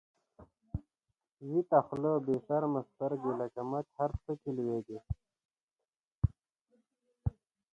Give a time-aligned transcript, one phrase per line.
[1.49, 4.99] ويته خوله بی شرمه شرګی، لکه مچ هر څه کی لويږی